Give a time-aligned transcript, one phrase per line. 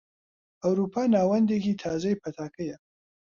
[0.63, 2.77] ئەوروپا ناوەندێکی تازەی پەتاکەیە.